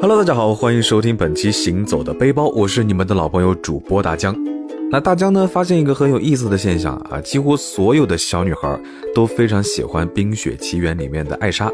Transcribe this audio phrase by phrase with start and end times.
[0.00, 4.32] Hello，大家好，欢迎收听本期《行走的背包》，我是你们的老朋友主播大江。
[4.92, 8.80] 那大江呢，发现一个很有意思的现象啊，几乎所有的小女孩
[9.12, 11.68] 都非常喜欢《冰雪奇缘》里面的艾莎。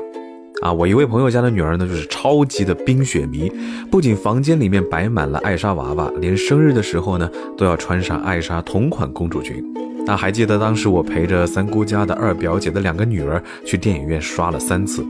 [0.63, 3.53] 啊，我一位朋友家的女儿呢，就是超级的冰雪迷，
[3.91, 9.63] 不仅房间里面摆满了艾莎娃娃，连生日的时候呢，都要穿上艾莎同款公主裙。
[10.07, 15.05] 那还记得当时我陪着三姑家的二表姐的两个女儿去电影院刷了三次。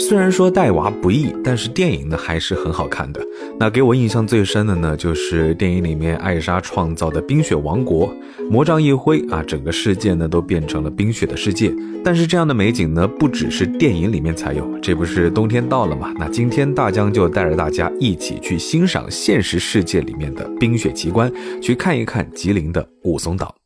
[0.00, 3.20] 虽然说带娃不易，但是电影呢还是很好看的。
[3.58, 8.12] 那给我印象最深的呢，就是电影里面艾莎创造的冰雪王国，
[8.50, 11.70] 魔杖一挥啊，整个世界呢都变成了冰雪的世界。
[12.02, 16.12] 但是这样的美景呢，不只是电影里面才有，这不是冬天到了吗？
[16.18, 21.30] 那今天大江就带着大家一起去欣赏现实世界里面的冰雪奇观，
[21.60, 23.59] 去看一看吉林的雾凇岛。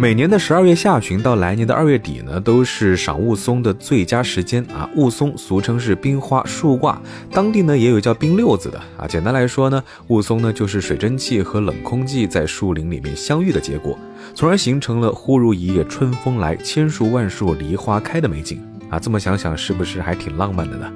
[0.00, 4.88] 每年的十二月下旬到来年的二月底呢，都是赏雾凇的最佳时间啊。
[4.96, 6.98] 雾凇俗称是冰花树挂，
[7.30, 9.06] 当地呢也有叫冰溜子的啊。
[9.06, 13.98] 简单来说呢，雾凇呢就是水蒸气和冷空气在树林里面相遇的结果，
[14.34, 18.98] 从而形成了忽如一夜春风来，千树万树梨花开的美景啊。
[18.98, 20.90] 这么想想，是不是还挺浪漫的呢？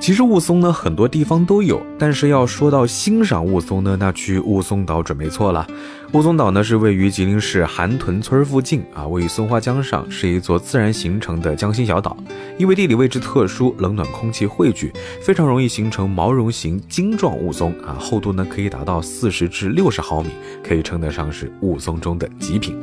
[0.00, 5.66] 其实雾凇呢，很多地方都有，但是要说到欣赏雾凇呢，那去雾凇岛准没错了。
[6.12, 12.16] 雾凇岛呢是位于吉林市韩屯村附近啊，位于松花江上，是一座自然形成的江心小岛。
[12.56, 20.30] 因为地理位置特殊，冷暖空气汇聚，非常容易形成毛绒型晶状雾凇啊，厚度呢可以达到四十至六十毫米，
[20.66, 22.82] 可以称得上是雾凇中的极品。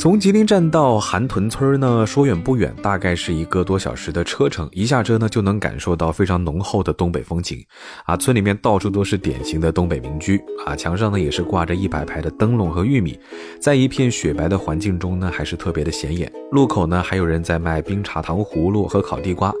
[0.00, 4.66] 从吉林站到韩屯村呢，说远不远，大概是一个多小时的车程。
[4.72, 7.62] 一下车呢，就能感受到非常浓厚的东北风情。
[8.06, 10.42] 啊，村里面到处都是典型的东北民居。
[10.64, 13.20] 啊，墙上呢也是挂着一排排的灯笼和玉米，
[13.60, 16.32] 在一片雪白的环境中呢，还是特别的显眼。
[16.50, 19.52] 路口呢，还有人在卖冰茶糖葫芦和烤地瓜。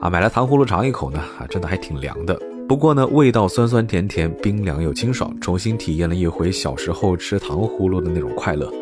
[0.00, 2.38] 啊，买了糖葫芦尝一口呢，啊，真的还挺凉的。
[2.68, 8.72] 不过呢，味道酸酸甜甜，冰凉又清爽，重新体验了一回小时候吃糖葫芦的那种快乐。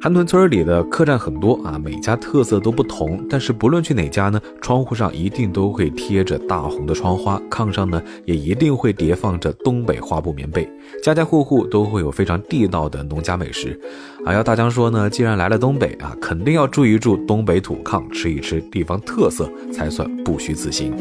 [0.00, 10.70] 韩屯村里的客栈很多啊，每家特色都不同，但是不论去哪家呢，窗户上一定都会贴着大红的窗花，炕上呢也一定会叠放着东北花布棉被，
[11.02, 13.78] 家家户户都会有非常地道的农家美食。
[14.24, 20.94] 啊，要大江说呢，既然来了东北啊，肯定要住一住东北土炕，吃一吃地方特色，才算不虚此行。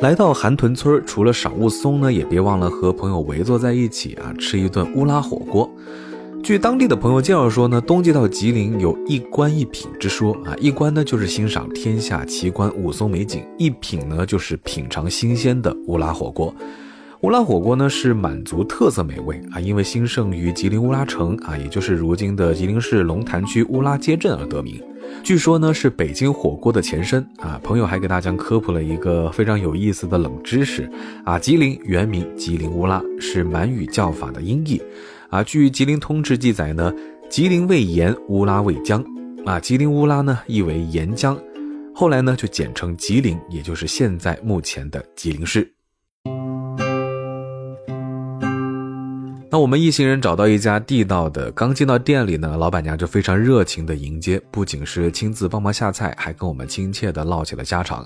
[0.00, 5.68] 来到韩屯村，除了赏雾凇呢，也别忘了和朋友围坐在一起啊，吃一顿乌拉火锅。
[6.40, 16.54] 据当地的朋友介绍说呢，冬季到吉林有一观一品之说啊，一观呢就是欣赏天下奇观雾凇美景，一品呢就是品尝新鲜的乌拉火锅。
[17.22, 24.80] 乌拉火锅呢是满族特色美味啊，因为兴盛于吉林乌拉城啊，也就是如今的吉林市龙潭区乌拉街镇而得名。
[25.24, 27.60] 据说呢是北京火锅的前身啊。
[27.64, 30.88] 朋友还给大家科普了一个非常有意思的冷知识
[31.24, 34.80] 啊，吉林原名吉林乌拉，是满语叫法的音译
[35.28, 35.42] 啊。
[35.42, 36.94] 据吉林通志记载呢，
[37.28, 39.04] 吉林为盐，乌拉为江
[39.44, 41.36] 啊，吉林乌拉呢意为沿江，
[41.92, 45.68] 后来呢就简称吉林，也就是现在目前的吉林市。
[49.50, 58.04] 那我们一行人找到一家地道的，刚进到店里呢，老板娘就非常热情的迎接，不仅是亲自帮忙下菜，还跟我们亲切的唠起了家常。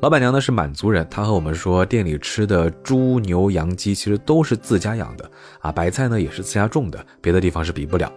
[0.00, 5.28] 老板娘呢是满族人，她和我们说，店里吃的猪牛羊鸡其实都是自家养的
[5.58, 8.12] 啊，白菜呢也是自家种的，别的地方是比不了。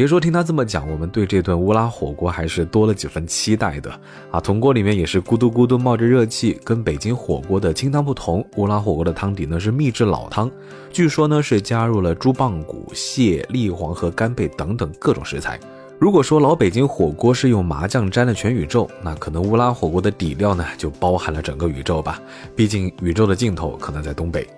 [0.00, 4.00] 别说听他这么讲，我们对这顿乌拉火锅还是多了几分期待的
[4.30, 4.40] 啊！
[4.40, 8.42] 铜锅里面也是咕嘟咕嘟冒着热气，跟北京火锅的清汤不同。
[8.56, 10.50] 乌拉火锅的汤底呢是秘制老汤，
[10.90, 15.60] 据说呢是加入了猪棒骨、蟹、蛎黄和干贝等等各种食材。
[15.98, 22.18] 如果说老北京火锅是用麻酱沾了全宇宙，那可能乌拉火锅的底料呢就包含了整个宇宙吧。
[22.56, 24.48] 毕竟宇宙的尽头可能在东北。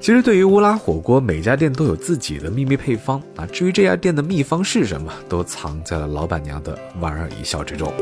[0.00, 3.44] 其实，对于乌拉火锅，每家店都有自己的秘密配方啊。
[3.46, 7.92] 至于这家店的秘方是什么，都藏在了老板娘的莞尔一笑之中。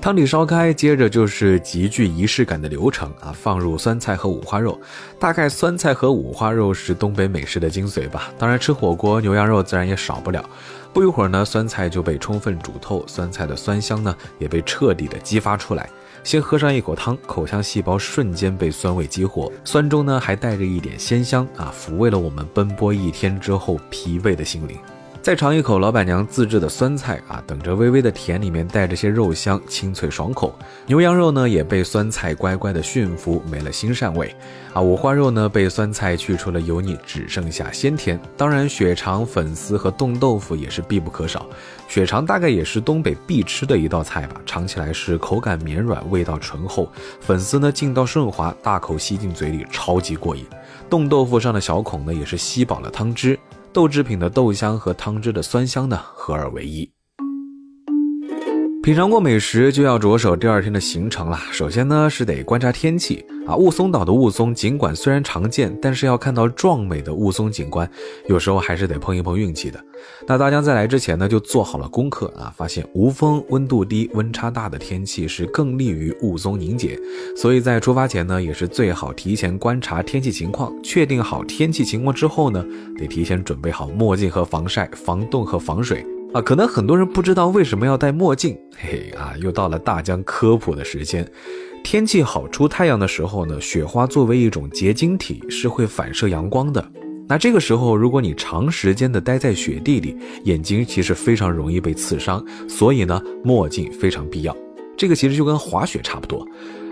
[0.00, 4.80] 汤底烧开，接着就是极具仪式感的流程啊，放入酸菜和五花肉。
[5.20, 8.32] 大概酸菜和五花肉是东北美食的精髓吧。
[8.38, 10.44] 当然，吃火锅牛羊肉自然也少不了。
[10.92, 15.88] 不一会儿呢，酸菜就被充分煮透，酸菜的酸香呢也被彻底的激发出来。
[16.24, 24.78] 先喝上一口汤，口腔细胞瞬间被酸味激活，酸中呢还带着一点鲜香啊，抚慰了我们奔波一天之后疲惫的心灵。
[25.24, 30.54] 再尝一口老板娘自制的酸菜啊，等着微微的甜，里面带着些肉香，清脆爽口。
[30.84, 34.36] 牛羊肉呢也被酸菜乖乖的驯服，没了腥膻味
[34.74, 34.82] 啊。
[34.82, 38.20] 五花肉呢被酸菜去除了油腻，只剩下鲜甜。
[38.36, 41.46] 当然，血肠、粉丝和冻豆腐也是必不可少。
[41.88, 46.86] 血肠大概也是东北必吃的一道菜吧，尝起来是口感绵软，味道醇厚。
[47.22, 50.44] 粉丝呢劲道顺滑，大口吸进嘴里，超级过瘾。
[50.90, 53.38] 冻豆腐上的小孔呢也是吸饱了汤汁。
[53.74, 56.93] 豆制品的豆香和汤汁的酸香呢合二为一。
[58.84, 61.40] 品尝过美食，就要着手第二天的行程了。
[61.50, 63.56] 首先呢是得观察天气啊。
[63.56, 67.90] 雾凇岛的雾凇尽管虽然常见，但是要看到壮美的雾凇景观，
[68.26, 69.82] 有时候还是得碰一碰运气的。
[70.26, 77.00] 那大家在来之前呢就做好了功课啊，发现无风、温度低、温差大的天气是更利于雾凇凝结，
[77.34, 82.62] 所以在出发前呢也是最好提前观察天气情况，确定好天气情况之后呢，
[82.98, 86.04] 得提前准备好墨镜和防晒、防冻和防水。
[86.34, 91.24] 啊，可能很多人不知道为什么要戴墨镜，嘿嘿啊，又到了大疆科普的时间。
[91.84, 96.84] 天气好出太阳的时候呢，雪花作为一种结晶体是会反射阳光的。
[97.28, 104.56] 那这个时候，如果你长时间的待在雪地里，眼睛其实非常容易被刺伤，所以呢，墨镜非常必要。
[104.96, 106.44] 这个其实就跟滑雪差不多。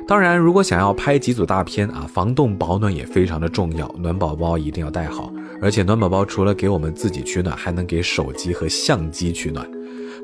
[0.06, 5.32] 当然，如果想要拍几组大片啊，防冻保暖也非常的重要，暖宝宝一定要带好。
[5.60, 9.66] 而且暖宝宝除了给我们自己取暖，还能给手机和相机取暖。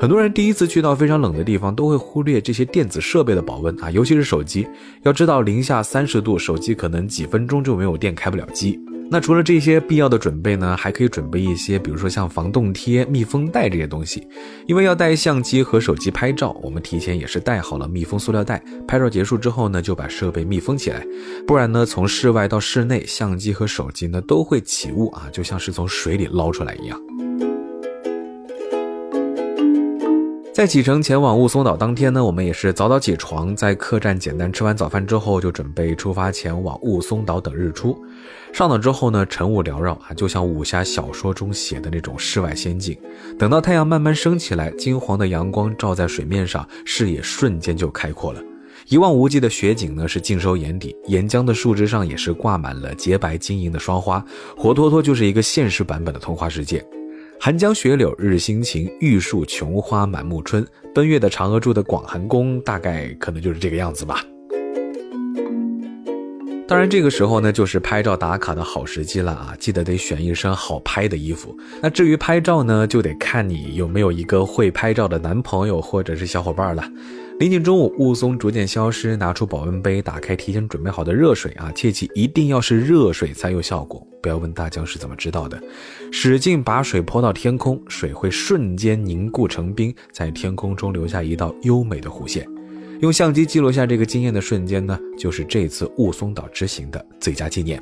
[0.00, 4.66] 很多人第一次去到非常冷的地方，都会忽略这些电子设备的保温啊，尤其是手机。
[5.04, 8.78] 要知道零下三十度，手机可能几分钟就没有电，开不了机。
[9.10, 14.26] 那除了这些必要的准备呢，还可以准备一些，比如说像防冻贴、密封袋这些东西，
[14.66, 18.62] 因为要带相机和手机拍照，我们提前也是带好了密封塑料袋。
[18.86, 21.06] 拍照结束之后呢，就把设备密封起来，
[21.46, 27.00] 不然呢，从室外到室内，相机和手机呢都会起雾啊，就像是从水里捞出来一样。
[30.58, 37.96] 在启程前往雾凇岛当天呢，我们也是早早起床，在客栈简单吃完早饭之后，就准备出发前往雾凇岛等日出。
[38.52, 42.98] 上岛之后呢，晨雾缭绕啊，就像武侠小说中写的那种世外仙境。
[43.38, 48.42] 等到太阳慢慢升起来，金黄的阳光照在水面上，视野瞬间就开阔了。
[48.88, 50.92] 一望无际的雪景呢，是尽收眼底。
[51.06, 54.24] 沿江的树枝上也是挂满了洁白晶莹的霜花，
[54.56, 56.84] 活脱脱就是一个现实版本的童话世界。
[57.40, 60.66] 寒江雪柳日新晴，玉树琼花满目春。
[60.92, 64.24] 奔月的嫦娥住的广寒宫，大概可能就是这个样子吧。
[66.66, 69.54] 当然，这个时候呢，就是拍照打卡的好时机了啊！
[69.58, 71.56] 记得得选一身好拍的衣服。
[71.80, 76.82] 那至于拍照呢，就得看你有没有一个会拍照的男朋友或者是小伙伴了。
[77.38, 84.04] 临近中午，雾凇逐渐消失，拿出保温杯，打开提前准备好的热水啊，切记一定要是热水才有效果。
[84.20, 85.62] 不要问大江是怎么知道的，
[86.10, 92.44] 使劲把水泼到天空，水会瞬间凝固成冰，在天空中留下一道优美的弧线。
[92.98, 97.80] 用相机记录下这个惊艳的瞬间呢，就是这次雾凇岛之行的最佳纪念。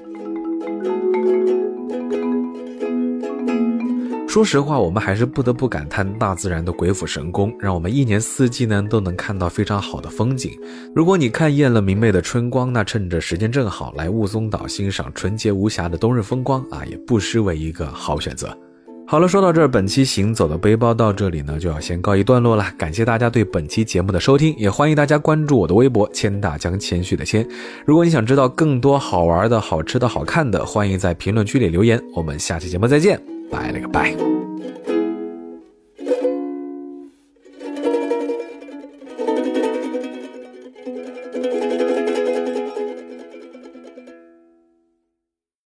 [4.36, 10.52] 说实话，我们还是不得不感叹大自然的鬼斧神工，让我们一年四季呢都能看到非常好的风景。
[10.94, 18.54] 如果你看厌了明媚的春光，那趁着时间正好来雾凇岛欣赏纯洁无瑕的冬日风光啊，也不失为一个好选择。
[19.06, 22.66] 好了，说到这儿，本期行走的背包到这里呢就要先告一段落了。
[22.76, 27.48] 感谢大家对本期节目的收听，也欢迎大家关注我的微博“谦大江”，谦虚的谦。
[27.86, 31.98] 如果你想知道更多好玩的、好吃的、好看的，欢迎在评论区里留言。
[32.14, 33.35] 我们下期节目再见。
[33.50, 34.95] 拜了个拜。